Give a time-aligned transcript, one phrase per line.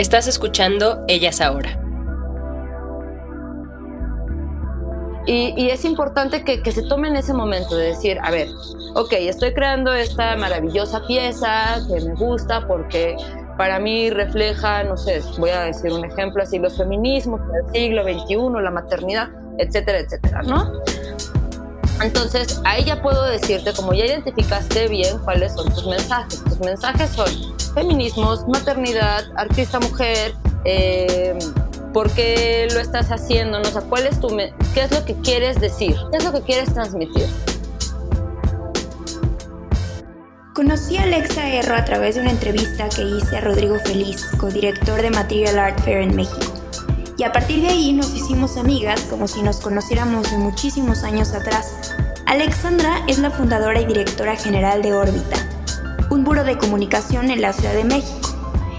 [0.00, 1.78] Estás escuchando Ellas Ahora.
[5.26, 8.48] Y, es importante que, se tomen ese momento de decir, a ver,
[8.94, 13.14] ok, estoy creando esta maravillosa pieza que me gusta porque
[13.58, 18.02] para mí refleja, no sé, voy a decir un ejemplo así, los feminismos del siglo
[18.02, 20.80] XXI, la maternidad, etcétera, etcétera, ¿no?
[22.02, 26.42] Entonces, ahí ya puedo decirte, como ya identificaste bien cuáles son tus mensajes.
[26.44, 27.28] Tus mensajes son
[27.74, 31.38] feminismos, maternidad, artista mujer, eh,
[31.92, 33.58] ¿por qué lo estás haciendo?
[33.58, 34.28] No sé, ¿cuál es tu
[34.74, 35.96] ¿qué es lo que quieres decir?
[36.10, 37.26] ¿Qué es lo que quieres transmitir?
[40.54, 45.00] Conocí a Alexa Erro a través de una entrevista que hice a Rodrigo Feliz, codirector
[45.00, 46.52] de Material Art Fair en México.
[47.16, 51.32] Y a partir de ahí nos hicimos amigas como si nos conociéramos de muchísimos años
[51.32, 51.94] atrás.
[52.26, 55.36] Alexandra es la fundadora y directora general de Órbita,
[56.10, 58.36] un buro de comunicación en la Ciudad de México.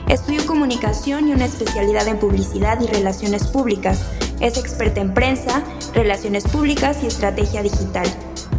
[0.08, 4.06] Estudió comunicación y una especialidad en publicidad y relaciones públicas.
[4.42, 8.06] Es experta en prensa, relaciones públicas y estrategia digital.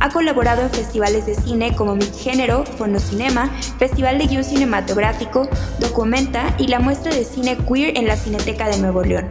[0.00, 6.55] Ha colaborado en festivales de cine como Mi Género, Fonocinema, Festival de Guión Cinematográfico, Documenta
[6.59, 9.31] y la muestra de cine queer en la Cineteca de Nuevo León.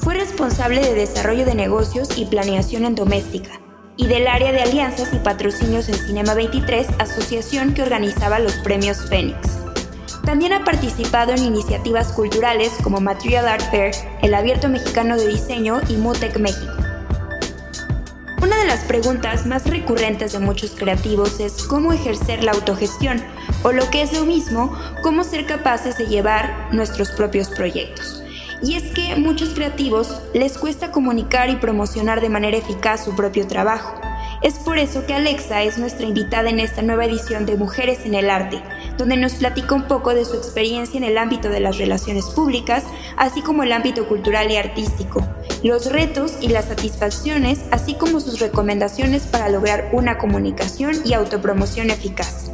[0.00, 3.60] Fue responsable de desarrollo de negocios y planeación en doméstica
[3.96, 9.08] y del área de alianzas y patrocinios en Cinema 23, asociación que organizaba los premios
[9.08, 9.60] Fénix.
[10.24, 15.80] También ha participado en iniciativas culturales como Material Art Fair, el Abierto Mexicano de Diseño
[15.88, 16.72] y Mutec México.
[18.42, 23.22] Una de las preguntas más recurrentes de muchos creativos es cómo ejercer la autogestión,
[23.62, 28.19] o lo que es lo mismo, cómo ser capaces de llevar nuestros propios proyectos.
[28.62, 33.46] Y es que muchos creativos les cuesta comunicar y promocionar de manera eficaz su propio
[33.46, 33.94] trabajo.
[34.42, 38.14] Es por eso que Alexa es nuestra invitada en esta nueva edición de Mujeres en
[38.14, 38.62] el Arte,
[38.96, 42.84] donde nos platica un poco de su experiencia en el ámbito de las relaciones públicas,
[43.18, 45.26] así como el ámbito cultural y artístico,
[45.62, 51.90] los retos y las satisfacciones, así como sus recomendaciones para lograr una comunicación y autopromoción
[51.90, 52.50] eficaz.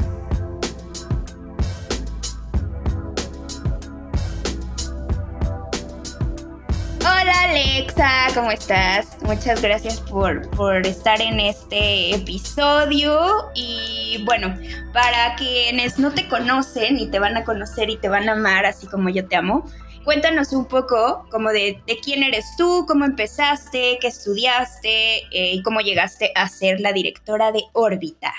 [7.76, 9.18] Alexa, ¿cómo estás?
[9.20, 13.50] Muchas gracias por, por estar en este episodio.
[13.54, 14.56] Y bueno,
[14.94, 18.64] para quienes no te conocen y te van a conocer y te van a amar
[18.64, 19.70] así como yo te amo,
[20.06, 25.80] cuéntanos un poco como de, quién eres tú, cómo empezaste, qué estudiaste eh, y cómo
[25.80, 28.32] llegaste a ser la directora de Órbita.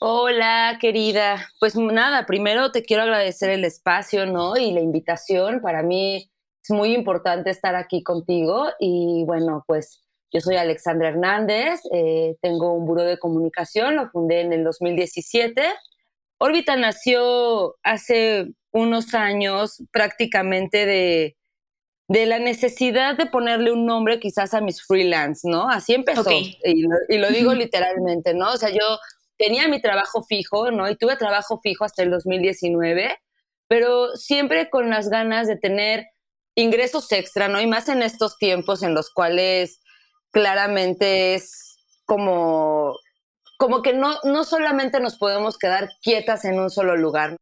[0.00, 1.48] Hola, querida.
[1.60, 4.54] Pues nada, primero te quiero agradecer el espacio, ¿no?
[4.58, 5.62] Y la invitación.
[5.62, 6.30] Para mí
[6.64, 10.02] es muy importante estar aquí contigo y bueno, pues
[10.32, 15.62] yo soy Alexandra Hernández, eh, tengo un buro de comunicación, lo fundé en el 2017.
[16.38, 21.36] Órbita nació hace unos años prácticamente de,
[22.08, 25.68] de la necesidad de ponerle un nombre quizás a mis freelance, ¿no?
[25.68, 26.28] Así empezó.
[26.30, 28.52] Y, lo, y, lo, digo literalmente, ¿no?
[28.52, 28.98] O sea, yo
[29.36, 30.88] tenía mi trabajo fijo, ¿no?
[30.90, 33.18] Y tuve trabajo fijo hasta el 2019,
[33.68, 36.06] pero siempre con las ganas de tener
[36.54, 37.60] ingresos extra, ¿no?
[37.60, 39.80] Y más en estos tiempos en los cuales
[40.30, 42.96] claramente es como,
[43.56, 47.36] como que no, no solamente nos podemos quedar quietas en un solo lugar.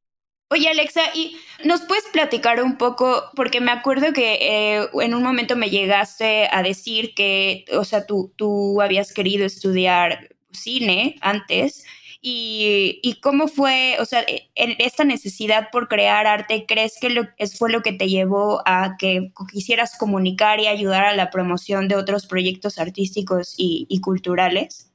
[0.51, 3.31] Oye Alexa, ¿y nos puedes platicar un poco?
[3.35, 8.05] Porque me acuerdo que eh, en un momento me llegaste a decir que, o sea,
[8.05, 11.85] tú, tú habías querido estudiar cine antes
[12.25, 17.25] y, cómo fue, o sea, e, esta necesidad por crear arte, ¿crees que lo,
[17.59, 21.97] fue lo que te llevó a que quisieras comunicar y ayudar a la promoción de
[21.97, 24.93] otros proyectos artísticos y, culturales?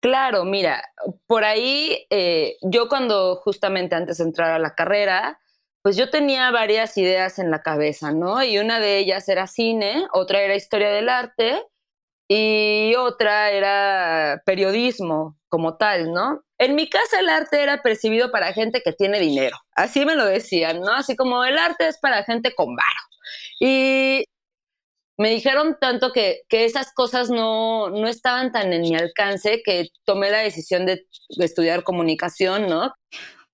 [0.00, 0.82] Claro, mira,
[1.26, 5.38] por ahí eh, yo cuando justamente antes de entrar a la carrera,
[5.82, 8.42] pues yo tenía varias ideas en la cabeza, ¿no?
[8.42, 11.62] Y una de ellas era cine, otra era historia del arte
[12.28, 16.42] y otra era periodismo como tal, ¿no?
[16.62, 20.24] En mi casa el arte era percibido para gente que tiene dinero, así me lo
[20.24, 20.92] decían, ¿no?
[20.92, 23.00] Así como el arte es para gente con varo.
[23.58, 24.26] Y
[25.16, 29.88] me dijeron tanto que, que esas cosas no, no estaban tan en mi alcance que
[30.04, 31.04] tomé la decisión de,
[31.38, 32.94] estudiar comunicación, ¿no?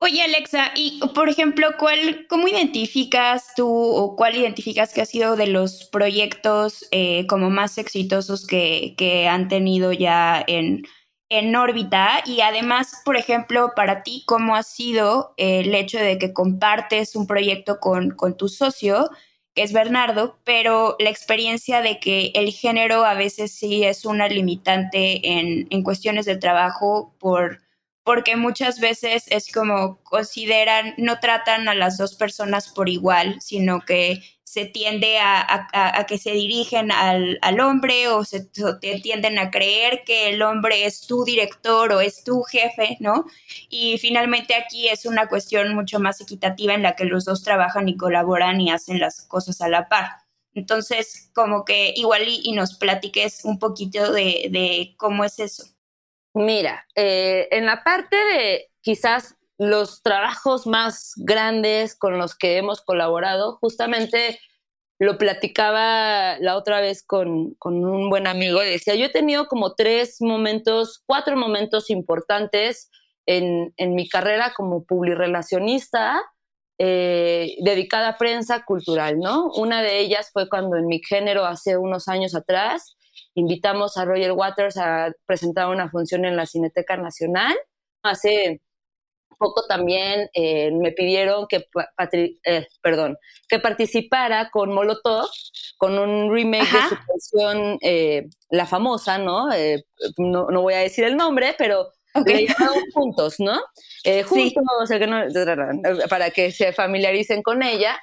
[0.01, 5.35] Oye, Alexa, y por ejemplo, ¿cuál, ¿cómo identificas tú o cuál identificas que ha sido
[5.35, 10.83] de los proyectos eh, como más exitosos que, que han tenido ya en,
[11.31, 16.33] en órbita y además, por ejemplo, para ti, ¿cómo ha sido el hecho de que
[16.33, 19.11] compartes un proyecto con, con tu socio,
[19.55, 24.29] que es Bernardo, pero la experiencia de que el género a veces sí es una
[24.29, 27.61] limitante en, en cuestiones de trabajo por
[28.09, 33.83] porque muchas veces es como consideran, no tratan a las dos personas por igual, sino
[33.83, 34.23] que
[34.59, 38.45] se tiende a, que se dirigen al, hombre o se
[39.03, 43.27] tienden a creer que el hombre es tu director o es tu jefe, ¿no?
[43.69, 47.89] Y finalmente aquí es una cuestión mucho más equitativa en la que los dos trabajan
[47.89, 50.09] y colaboran y hacen las cosas a la par.
[50.55, 55.65] Entonces, como que igual y, nos platiques un poquito de cómo es eso.
[56.35, 62.81] Mira, eh, en la parte de quizás los trabajos más grandes con los que hemos
[62.81, 64.39] colaborado, justamente
[65.01, 70.21] lo platicaba la otra vez con, un buen amigo decía, yo he tenido como tres
[70.21, 72.91] momentos, cuatro momentos importantes
[73.27, 76.21] en, mi carrera como publirelacionista
[76.79, 79.51] eh, dedicada a prensa cultural, ¿no?
[79.53, 82.97] Una de ellas fue cuando en mi género hace unos años atrás
[83.35, 87.57] invitamos a Roger Waters a presentar una función en la Cineteca Nacional.
[88.03, 88.63] Hace
[89.39, 91.67] poco también eh, me pidieron que,
[92.45, 93.17] eh, perdón,
[93.49, 95.29] que participara con Molotov,
[95.79, 99.49] con un remake de su canción, eh, la famosa, ¿no?
[100.19, 100.63] ¿no?
[100.63, 102.47] voy a decir el nombre, pero okay.
[102.93, 103.59] juntos, ¿no?
[104.27, 104.91] juntos,
[106.11, 107.99] para que se familiaricen con ella.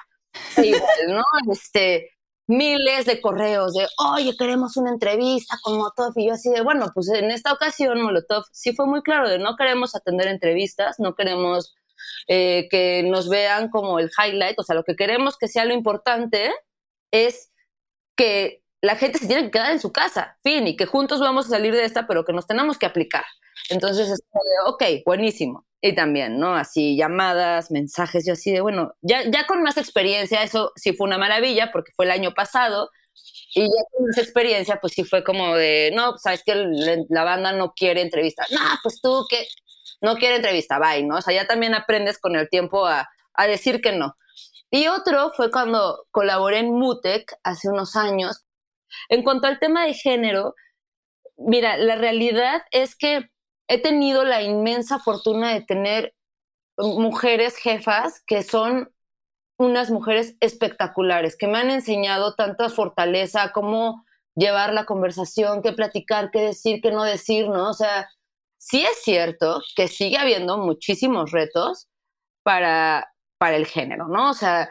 [0.56, 1.22] Igual, ¿no?
[1.50, 2.15] Este,
[2.46, 6.12] miles de correos de, oye, queremos una entrevista con Molotov.
[6.16, 9.38] Y yo así de, bueno, pues en esta ocasión Molotov sí fue muy claro de
[9.38, 11.74] no queremos atender entrevistas, no queremos
[12.28, 15.74] eh, que nos vean como el highlight, o sea, lo que queremos que sea lo
[15.74, 16.52] importante
[17.10, 17.50] es
[18.16, 21.46] que la gente se tiene que quedar en su casa, fin, y que juntos vamos
[21.46, 23.24] a salir de esta, pero que nos tenemos que aplicar.
[23.70, 24.22] Entonces,
[24.66, 25.66] ok, buenísimo.
[25.86, 26.54] Y también, ¿no?
[26.56, 31.06] Así llamadas, mensajes, yo así de, bueno, ya, ya con más experiencia, eso sí fue
[31.06, 32.90] una maravilla porque fue el año pasado.
[33.54, 36.54] Y ya con más experiencia, pues sí fue como de, no, pues, sabes que
[37.08, 38.44] la banda no quiere entrevista.
[38.50, 39.46] No, pues tú que
[40.00, 41.18] no quiere entrevista, bye, ¿no?
[41.18, 44.16] O sea, ya también aprendes con el tiempo a, a decir que no.
[44.70, 48.44] Y otro fue cuando colaboré en Mutec hace unos años.
[49.08, 50.54] En cuanto al tema de género,
[51.36, 53.30] mira, la realidad es que
[53.68, 56.14] he tenido la inmensa fortuna de tener
[56.78, 58.92] mujeres jefas que son
[59.58, 64.04] unas mujeres espectaculares, que me han enseñado tanta fortaleza, cómo
[64.34, 67.70] llevar la conversación, qué platicar, qué decir, qué no decir, ¿no?
[67.70, 68.08] O sea,
[68.58, 71.88] sí es cierto que sigue habiendo muchísimos retos
[72.42, 74.30] para, para el género, ¿no?
[74.30, 74.68] O sea,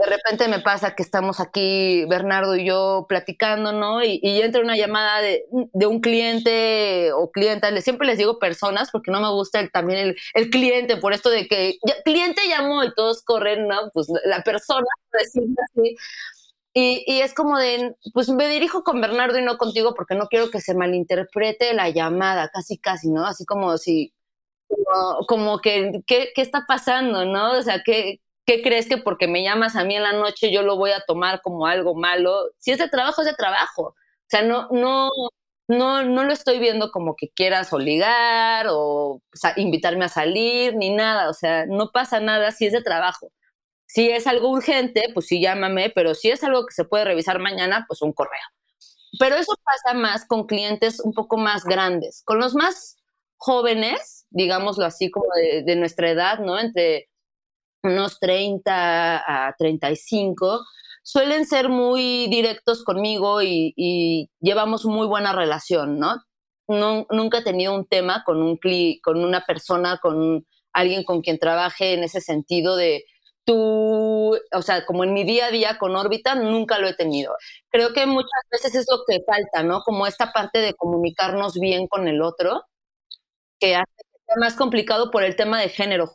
[0.00, 4.02] de repente me pasa que estamos aquí, Bernardo y yo, platicando, ¿no?
[4.02, 9.20] Y, entra una llamada de, un cliente o clienta, siempre les digo personas porque no
[9.20, 13.68] me gusta el, también el, cliente, por esto de que cliente llamó y todos corren,
[13.68, 13.90] ¿no?
[13.92, 15.96] Pues la persona, decirlo así.
[16.74, 20.28] Y, y, es como de, pues me dirijo con Bernardo y no contigo porque no
[20.28, 23.26] quiero que se malinterprete la llamada, casi, casi, ¿no?
[23.26, 24.14] Así como si,
[24.68, 27.58] como, como que, ¿qué, ¿qué, está pasando, no?
[27.58, 30.62] O sea, ¿qué, ¿qué crees que porque me llamas a mí en la noche yo
[30.62, 32.50] lo voy a tomar como algo malo?
[32.58, 33.82] Si es de trabajo, es de trabajo.
[33.82, 33.94] O
[34.28, 35.10] sea, no, no,
[35.68, 39.22] no, no lo estoy viendo como que quieras obligar o,
[39.56, 41.28] invitarme a salir ni nada.
[41.30, 43.32] O sea, no pasa nada si es de trabajo.
[43.86, 47.38] Si es algo urgente, pues sí llámame, pero si es algo que se puede revisar
[47.38, 48.40] mañana, pues un correo.
[49.18, 52.22] Pero eso pasa más con clientes un poco más grandes.
[52.24, 52.96] Con los más
[53.36, 56.58] jóvenes, digámoslo así, como de, de nuestra edad, ¿no?
[56.58, 57.10] Entre
[57.82, 60.64] unos 30 a 35,
[61.02, 66.22] suelen ser muy directos conmigo y, llevamos muy buena relación, ¿no?
[66.68, 68.58] Nunca he tenido un tema con, un
[69.02, 73.04] con una persona, con alguien con quien trabaje en ese sentido de
[73.44, 77.34] tú, o sea, como en mi día a día con órbita, nunca lo he tenido.
[77.70, 79.82] Creo que muchas veces es lo que falta, ¿no?
[79.82, 82.64] Como esta parte de comunicarnos bien con el otro,
[83.58, 83.92] que hace
[84.40, 86.14] más complicado por el tema de género.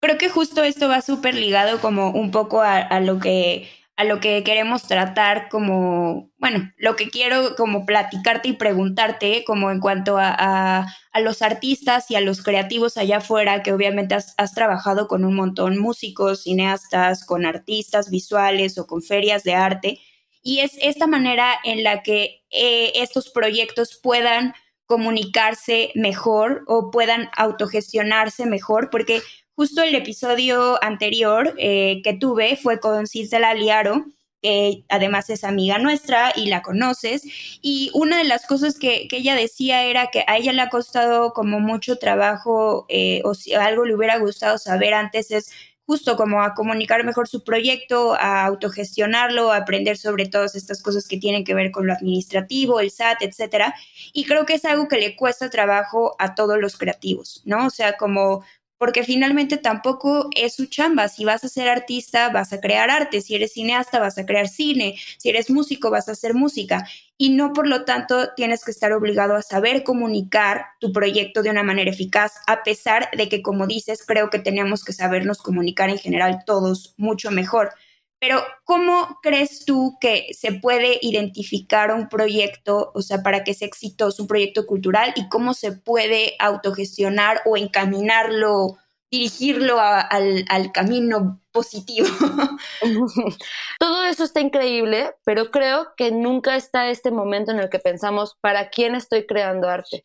[0.00, 4.20] Creo que justo esto va súper ligado como un poco a, lo que a lo
[4.20, 10.16] que queremos tratar como, bueno, lo que quiero como platicarte y preguntarte como en cuanto
[10.18, 15.08] a, a, los artistas y a los creativos allá afuera, que obviamente has, has, trabajado
[15.08, 19.98] con un montón, músicos, cineastas, con artistas visuales o con ferias de arte,
[20.42, 24.54] y es esta manera en la que eh, estos proyectos puedan
[24.86, 29.22] comunicarse mejor o puedan autogestionarse mejor, porque
[29.58, 34.06] Justo el episodio anterior eh, que tuve fue con Cisela Liaro,
[34.40, 37.24] que además es amiga nuestra y la conoces.
[37.60, 41.32] Y una de las cosas que, ella decía era que a ella le ha costado
[41.32, 45.50] como mucho trabajo eh, o si algo le hubiera gustado saber antes es
[45.88, 51.08] justo como a comunicar mejor su proyecto, a autogestionarlo, a aprender sobre todas estas cosas
[51.08, 53.74] que tienen que ver con lo administrativo, el SAT, etcétera.
[54.12, 57.66] Y creo que es algo que le cuesta trabajo a todos los creativos, ¿no?
[57.66, 58.44] O sea, como
[58.78, 61.08] porque finalmente tampoco es su chamba.
[61.08, 63.20] Si vas a ser artista, vas a crear arte.
[63.20, 64.96] Si eres cineasta, vas a crear cine.
[65.18, 66.86] Si eres músico, vas a hacer música.
[67.18, 71.50] Y no, por lo tanto, tienes que estar obligado a saber comunicar tu proyecto de
[71.50, 75.90] una manera eficaz, a pesar de que, como dices, creo que tenemos que sabernos comunicar
[75.90, 77.72] en general todos mucho mejor.
[78.20, 83.68] Pero, ¿cómo crees tú que se puede identificar un proyecto, o sea, para que sea
[83.68, 88.76] exitoso, un proyecto cultural, y cómo se puede autogestionar o encaminarlo,
[89.10, 92.08] dirigirlo al, al camino positivo?
[93.78, 98.36] Todo eso está increíble, pero creo que nunca está este momento en el que pensamos,
[98.40, 100.02] ¿para quién estoy creando arte?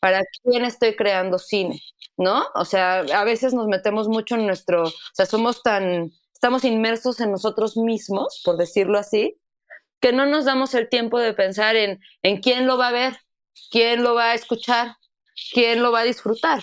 [0.00, 1.82] ¿Para quién estoy creando cine?
[2.16, 2.46] ¿No?
[2.54, 6.12] O sea, a veces nos metemos mucho en nuestro, o sea, somos tan
[6.44, 9.34] estamos inmersos en nosotros mismos, por decirlo así,
[9.98, 13.16] que no nos damos el tiempo de pensar en, en quién lo va a ver,
[13.70, 14.94] quién lo va a escuchar,
[15.54, 16.62] quién lo va a disfrutar.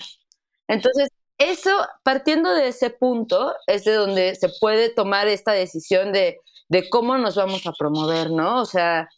[0.68, 1.72] Entonces, eso,
[2.04, 7.18] partiendo de ese punto, es de donde se puede tomar esta decisión de, de cómo
[7.18, 8.60] nos vamos a promover, ¿no?
[8.60, 9.08] O sea,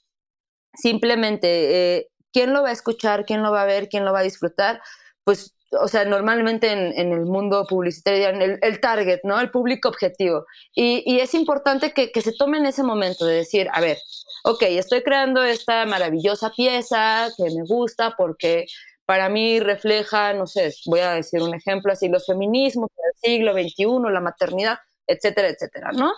[0.73, 3.26] simplemente, eh, ¿quién lo va a escuchar?
[3.26, 3.90] ¿Quién lo va a ver?
[3.90, 4.80] ¿Quién lo va a disfrutar?
[5.25, 9.40] Pues o sea, normalmente en, el mundo publicitario, el, el, target, ¿no?
[9.40, 10.47] El público objetivo.
[10.75, 13.99] Y, es importante que, se tome en ese momento de decir, a ver,
[14.45, 18.66] ok, estoy creando esta maravillosa pieza que me gusta porque
[19.07, 23.52] para mí refleja, no sé, voy a decir un ejemplo así, los feminismos del siglo
[23.52, 26.12] XXI, la maternidad, etcétera, etcétera, ¿no?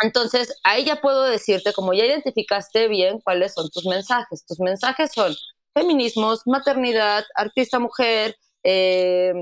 [0.00, 4.44] Entonces, ahí ya puedo decirte, como ya identificaste bien cuáles son tus mensajes.
[4.44, 5.34] Tus mensajes son
[5.74, 9.34] feminismos, maternidad, artista mujer, eh,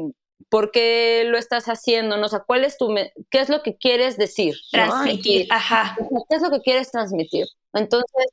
[0.49, 2.17] ¿por qué lo estás haciendo?
[2.17, 2.27] ¿no?
[2.27, 2.95] O sea, ¿cuál es tu,
[3.31, 4.57] qué es lo que quieres decir?
[4.71, 5.97] Transmitir, ajá.
[6.29, 7.47] ¿Qué es lo que quieres transmitir?
[7.73, 8.27] Entonces,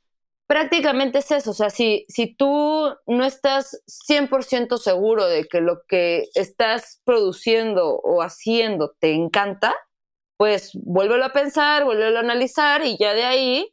[0.46, 5.82] prácticamente es eso, o sea, si, si tú no estás 100% seguro de que lo
[5.86, 9.74] que estás produciendo o haciendo te encanta,
[10.36, 13.72] pues vuélvelo a pensar, vuélvelo a analizar y ya de ahí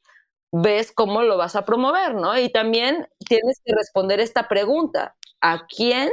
[0.52, 2.38] ves cómo lo vas a promover, ¿no?
[2.38, 6.10] Y también tienes que responder esta pregunta, ¿a quién?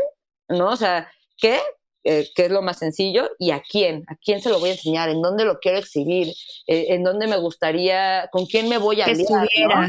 [0.49, 0.71] ¿No?
[0.71, 1.61] O sea, ¿qué?
[2.05, 3.31] Eh, ¿Qué es lo más sencillo?
[3.39, 4.05] ¿Y a quién?
[4.09, 5.09] ¿A quién se lo voy a enseñar?
[5.09, 6.35] ¿En dónde lo quiero exhibir?
[6.67, 8.29] Eh, ¿En dónde me gustaría?
[8.31, 9.89] ¿Con quién me voy a aliar?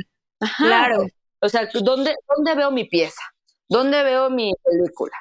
[0.58, 1.08] Claro.
[1.42, 3.22] O sea, ¿dónde, ¿dónde veo mi pieza?
[3.68, 5.16] ¿Dónde veo mi película?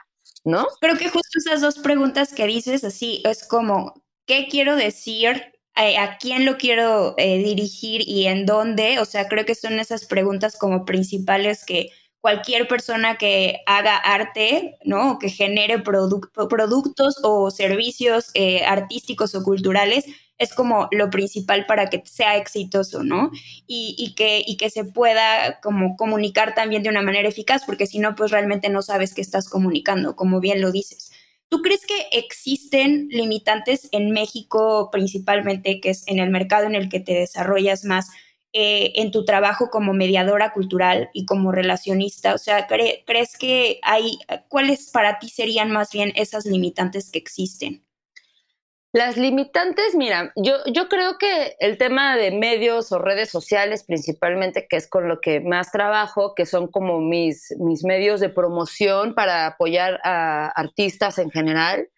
[0.45, 0.67] ¿No?
[0.81, 3.95] Creo que justo esas dos preguntas que dices así es como,
[4.27, 8.99] ¿qué quiero decir a quién lo quiero eh, dirigir y en dónde.
[9.01, 11.91] O sea, creo que son esas preguntas como principales que
[12.21, 15.13] cualquier persona que haga arte, ¿no?
[15.13, 20.07] O que genere productos o servicios eh, artísticos o culturales,
[20.39, 23.31] es como lo principal para que sea exitoso, ¿no?
[23.67, 27.87] Y, y, que, y que se pueda como comunicar también de una manera eficaz, porque
[27.87, 31.13] si no, pues realmente no sabes qué estás comunicando, como bien lo dices.
[31.55, 36.89] ¿Tú crees que existen limitantes en México principalmente, que es en el mercado en el
[36.89, 38.11] que te desarrollas más,
[38.53, 42.35] eh, en tu trabajo como mediadora cultural y como relacionista?
[42.35, 44.19] O sea, ¿crees que hay,
[44.49, 47.84] cuáles para ti serían más bien esas limitantes que existen?
[48.95, 54.69] Las limitantes, mira, yo, yo creo que el tema de medios o redes sociales principalmente,
[54.69, 59.17] que es con lo que más trabajo, que son como mis, mis medios de promoción
[59.17, 61.89] para apoyar a artistas en general,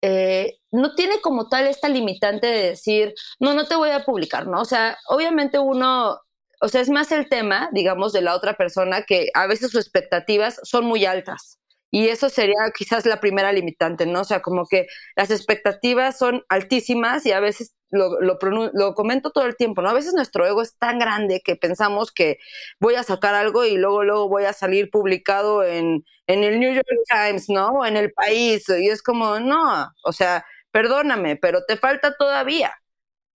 [0.00, 4.46] eh, no tiene como tal esta limitante de decir, no, no te voy a publicar,
[4.46, 4.62] ¿no?
[4.62, 6.18] O sea, obviamente uno,
[6.62, 9.82] o sea, es más el tema, digamos, de la otra persona que a veces sus
[9.82, 11.58] expectativas son muy altas
[11.94, 14.22] Y eso sería quizás la primera limitante, ¿no?
[14.22, 18.38] O sea, como que las expectativas son altísimas y a veces lo, lo,
[18.72, 19.90] lo, comento todo el tiempo, ¿no?
[19.90, 22.38] A veces nuestro ego es tan grande que pensamos que
[22.80, 26.72] voy a sacar algo y luego, luego voy a salir publicado en, en el New
[26.72, 27.68] York Times, ¿no?
[27.68, 28.66] O en el país.
[28.70, 32.72] Y es como, no, o sea, perdóname, pero te falta todavía.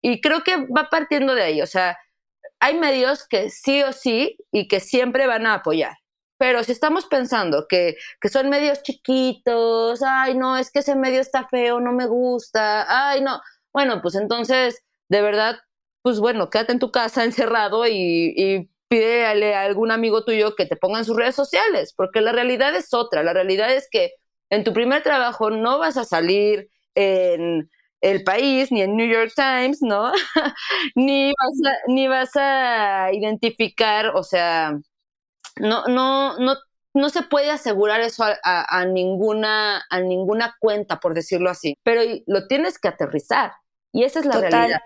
[0.02, 1.98] Y creo que va partiendo de ahí, o sea,
[2.60, 5.98] hay medios que sí o sí y que siempre van a apoyar.
[6.38, 11.22] Pero si estamos pensando que, que, son medios chiquitos, ay, no, es que ese medio
[11.22, 13.42] está feo, no me gusta, ay, no,
[13.74, 15.58] bueno, pues entonces, de verdad,
[16.02, 20.66] pues bueno, quédate en tu casa encerrado y, y pídele a algún amigo tuyo que
[20.66, 24.12] te ponga en sus redes sociales, porque la realidad es otra, la realidad es que
[24.50, 27.70] en tu primer trabajo no vas a salir en
[28.02, 30.12] el país, ni en New York Times, ¿no?
[30.96, 34.80] ni, vas a, ni vas a identificar, o sea,
[35.60, 36.56] no, no, no,
[36.94, 42.48] no se puede asegurar eso a, ninguna, a ninguna cuenta, por decirlo así, pero lo
[42.48, 43.54] tienes que aterrizar
[43.92, 44.82] y esa es la realidad.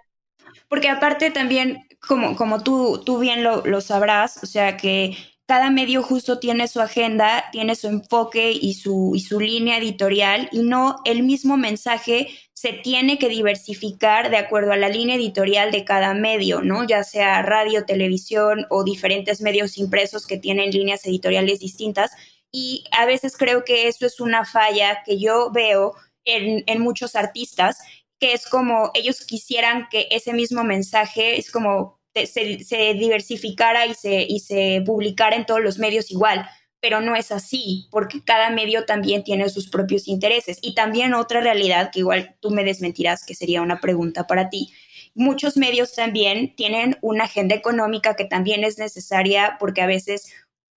[0.68, 5.16] Porque aparte también, como, como tú, tú bien lo, lo sabrás, o sea que
[5.52, 10.48] cada medio justo tiene su agenda, tiene su enfoque y su, y su línea editorial
[10.54, 15.74] y no el mismo mensaje se tiene que diversificar de acuerdo a la línea editorial
[15.74, 16.88] de cada medio, ¿no?
[16.88, 22.12] Ya sea radio, televisión o diferentes medios impresos que tienen líneas editoriales distintas.
[22.50, 27.18] Y a veces creo que eso es una falla que yo veo en, en muchos
[27.18, 27.80] artistas,
[28.22, 34.24] que es como ellos quisieran que ese mismo mensaje es como se, diversificara y se,
[34.24, 36.48] y se publicara en todos los medios igual,
[36.82, 40.58] pero no es así, porque cada medio también tiene sus propios intereses.
[40.62, 44.74] Y también otra realidad, que igual tú me desmentirás, que sería una pregunta para ti.
[45.14, 50.34] Muchos medios también tienen una agenda económica que también es necesaria porque a veces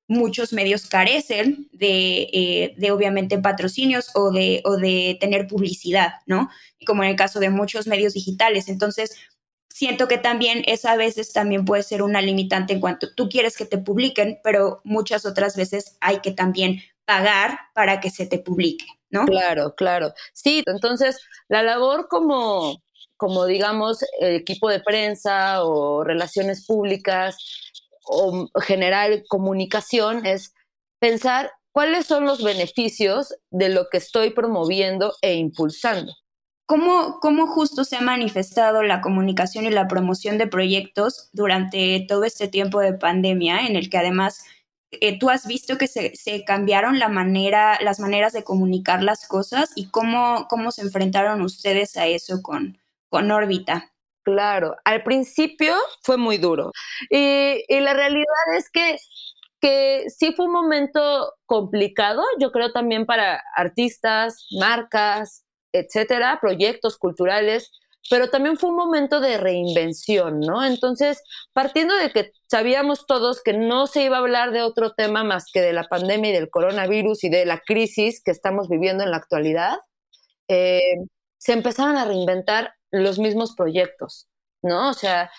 [0.06, 6.50] muchos medios carecen de, eh, de, obviamente patrocinios o de, o de tener publicidad, ¿no?
[6.86, 8.68] Como en el caso de muchos medios digitales.
[8.68, 9.16] Entonces,
[9.74, 13.56] siento que también eso a veces también puede ser una limitante en cuanto tú quieres
[13.56, 18.38] que te publiquen, pero muchas otras veces hay que también pagar para que se te
[18.38, 19.24] publique, ¿no?
[19.26, 20.14] Claro, claro.
[20.32, 22.84] Sí, entonces la labor como,
[23.16, 27.37] como digamos, equipo de prensa o relaciones públicas
[28.04, 30.54] o generar comunicación es
[31.00, 36.12] pensar cuáles son los beneficios de lo que estoy promoviendo e impulsando.
[36.66, 42.24] ¿Cómo, ¿Cómo justo se ha manifestado la comunicación y la promoción de proyectos durante todo
[42.24, 44.44] este tiempo de pandemia, en el que además
[44.90, 49.29] eh, tú has visto que se, se, cambiaron la manera, las maneras de comunicar las
[49.29, 52.79] cosas y cómo, cómo se enfrentaron ustedes a eso con,
[53.11, 53.92] con órbita?
[54.22, 56.72] Claro, al principio fue muy duro
[57.11, 58.24] y, y la realidad
[58.57, 58.96] es que
[59.64, 67.70] que sí fue un momento complicado, yo creo también para artistas, marcas, etcétera, proyectos culturales,
[68.10, 70.64] pero también fue un momento de reinvención, ¿no?
[70.64, 75.24] Entonces, partiendo de que sabíamos todos que no se iba a hablar de otro tema
[75.24, 79.04] más que de la pandemia y del coronavirus y de la crisis que estamos viviendo
[79.04, 79.78] en la actualidad,
[80.48, 80.96] eh,
[81.38, 84.28] se empezaron a reinventar los mismos proyectos,
[84.62, 84.90] ¿no?
[84.90, 85.30] O sea,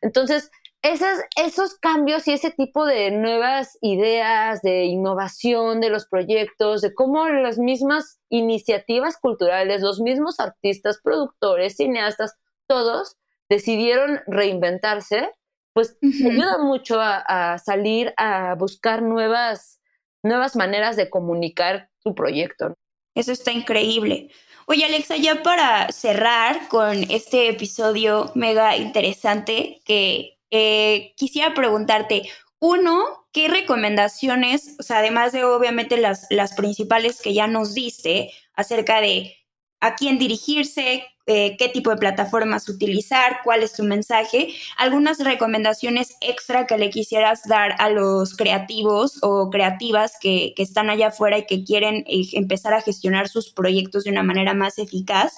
[0.00, 0.50] entonces
[0.84, 6.92] esos, esos cambios y ese tipo de nuevas ideas, de innovación de los proyectos, de
[6.92, 12.34] cómo las mismas iniciativas culturales, los mismos artistas, productores, cineastas,
[12.66, 13.16] todos
[13.48, 15.30] decidieron reinventarse,
[15.72, 19.80] pues ayuda mucho a, salir a buscar nuevas,
[20.22, 22.74] nuevas maneras de comunicar tu proyecto.
[23.14, 24.28] Eso está increíble.
[24.66, 32.28] Oye, Alexa, ya para cerrar con este episodio mega interesante que eh, quisiera preguntarte,
[32.60, 38.30] uno, ¿qué recomendaciones, o sea, además de obviamente las, las principales que ya nos diste
[38.54, 39.36] acerca de
[39.80, 46.16] a quién dirigirse, eh, qué tipo de plataformas utilizar, cuál es tu mensaje, algunas recomendaciones
[46.22, 51.38] extra que le quisieras dar a los creativos o creativas que, que están allá afuera
[51.38, 55.34] y que quieren eh, empezar a gestionar sus proyectos de una manera más eficaz.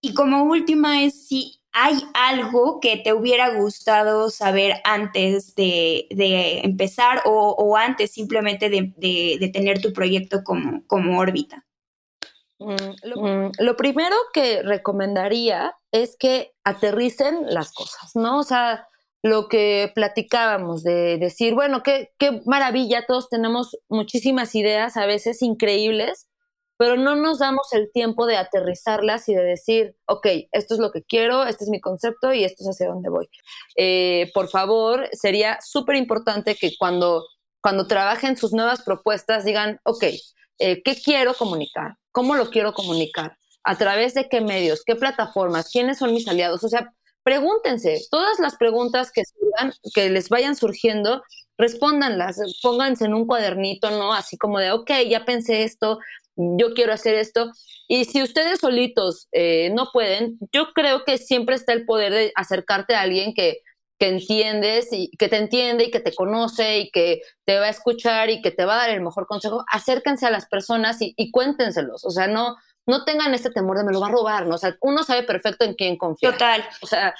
[0.00, 6.08] Y como última es si ¿Hay algo que te hubiera gustado saber antes de,
[6.64, 11.64] empezar o, antes simplemente de, tener tu proyecto como, como órbita?
[12.58, 18.40] Mm, mm, lo, primero que recomendaría es que aterricen las cosas, ¿no?
[18.40, 18.88] O sea,
[19.22, 25.42] lo que platicábamos de decir, bueno, qué, qué maravilla, todos tenemos muchísimas ideas, a veces
[25.42, 26.26] increíbles,
[26.78, 30.92] pero no nos damos el tiempo de aterrizarlas y de decir, ok, esto es lo
[30.92, 33.28] que quiero, este es mi concepto y esto es hacia dónde voy.
[33.76, 37.26] Eh, por favor, sería súper importante que cuando,
[37.60, 40.04] cuando trabajen sus nuevas propuestas digan, ok,
[40.60, 41.96] eh, ¿qué quiero comunicar?
[42.12, 43.36] ¿Cómo lo quiero comunicar?
[43.64, 44.84] ¿A través de qué medios?
[44.86, 45.70] ¿Qué plataformas?
[45.72, 46.62] ¿Quiénes son mis aliados?
[46.62, 49.24] O sea, pregúntense todas las preguntas que,
[49.94, 51.24] que les vayan surgiendo,
[51.58, 54.14] respóndanlas, pónganse en un cuadernito, ¿no?
[54.14, 55.98] Así como de, ok, ya pensé esto,
[56.38, 57.52] yo quiero hacer esto.
[57.88, 62.32] Y si ustedes solitos eh, no pueden, yo creo que siempre está el poder de
[62.36, 63.62] acercarte a alguien que,
[63.98, 67.70] que entiendes y que te entiende y que te conoce y que te va a
[67.70, 69.64] escuchar y que te va a dar el mejor consejo.
[69.70, 72.04] Acérquense a las personas y, y cuéntenselos.
[72.04, 74.54] O sea, no, no tengan este temor de me lo va a robar, ¿no?
[74.54, 76.32] O sea, uno sabe perfecto en quién confiar.
[76.32, 76.64] Total.
[76.80, 77.14] O sea,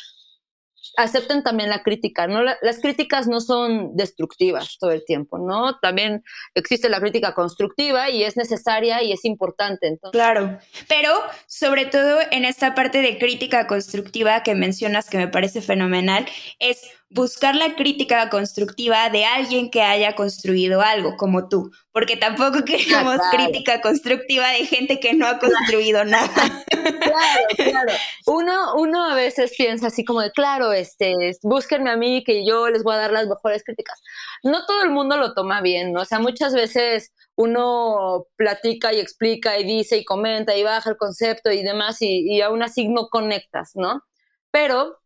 [0.97, 2.43] acepten también la crítica, ¿no?
[2.43, 5.79] las críticas no son destructivas todo el tiempo, ¿no?
[5.79, 6.25] También
[6.55, 9.87] existe la crítica constructiva y es necesaria y es importante.
[9.87, 10.19] Entonces.
[10.19, 11.13] Claro, pero
[11.47, 16.27] sobre todo en esta parte de crítica constructiva que mencionas que me parece fenomenal,
[16.59, 22.65] es buscar la crítica constructiva de alguien que haya construido algo, como tú, porque tampoco
[22.65, 26.31] queremos crítica constructiva de gente que no ha construido nada.
[26.79, 27.93] Claro, claro.
[28.27, 32.69] Uno, uno a veces piensa así como de, claro, este, búsquenme a mí que yo
[32.69, 34.01] les voy a dar las mejores críticas.
[34.43, 36.03] No todo el mundo lo toma bien, ¿no?
[36.03, 40.97] O sea, muchas veces uno platica y explica y dice y comenta y baja el
[40.97, 44.03] concepto y demás y, y aún así no conectas, ¿no?
[44.51, 44.99] Pero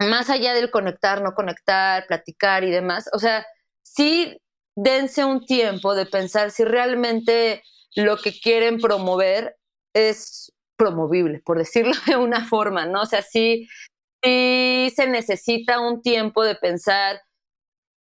[0.00, 3.46] más allá del conectar, no conectar, platicar y demás, o sea,
[3.82, 4.38] sí
[4.76, 7.62] dense un tiempo de pensar si realmente
[7.94, 9.56] lo que quieren promover
[9.94, 13.02] es promovible, por decirlo de una forma, ¿no?
[13.02, 13.68] O sea, sí,
[14.22, 17.20] sí se necesita un tiempo de pensar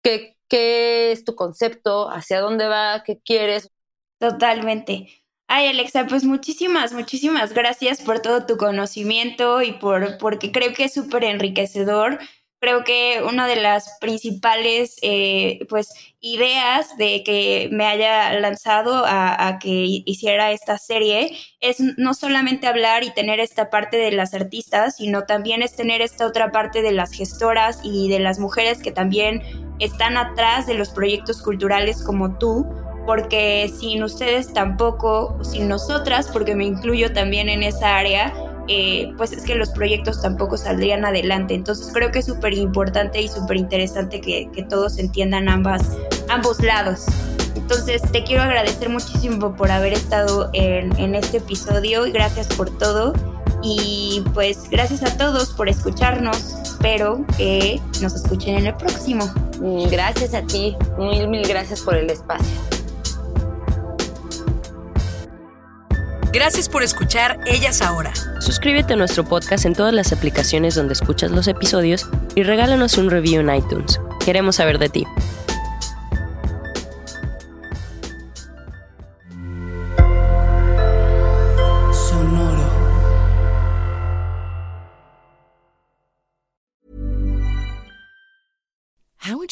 [0.03, 3.71] qué, qué es tu concepto, hacia dónde va, qué quieres.
[4.19, 5.26] Totalmente.
[5.49, 10.85] Ay, Alexa, pues muchísimas, muchísimas gracias por todo tu conocimiento y por porque creo que
[10.85, 12.19] es súper enriquecedor.
[12.59, 19.47] Creo que una de las principales eh, pues, ideas de que me haya lanzado a,
[19.47, 24.35] a, que hiciera esta serie es no solamente hablar y tener esta parte de las
[24.35, 28.83] artistas, sino también es tener esta otra parte de las gestoras y de las mujeres
[28.83, 29.43] que también
[29.79, 32.67] están atrás de los proyectos culturales como tú,
[33.07, 38.35] porque sin ustedes tampoco, sin nosotras, porque me incluyo también en esa área,
[38.69, 41.55] eh, pues es que los proyectos tampoco saldrían adelante.
[41.55, 45.97] Entonces creo que es súper importante y súper interesante que, que, todos entiendan ambas,
[46.29, 47.07] ambos lados.
[47.55, 52.77] Entonces te quiero agradecer muchísimo por haber estado en, en este episodio y gracias por
[52.77, 53.15] todo.
[53.63, 56.57] Y pues gracias a todos por escucharnos.
[56.63, 59.33] Espero que nos escuchen en el próximo.
[59.91, 60.77] Gracias a ti.
[60.99, 62.76] Mil, mil gracias por el espacio.
[66.37, 68.13] Gracias por escuchar Ellas Ahora.
[68.41, 73.11] Suscríbete a nuestro podcast en todas las aplicaciones donde escuchas los episodios y regálanos un
[73.11, 73.99] review en iTunes.
[74.23, 75.07] Queremos saber de ti.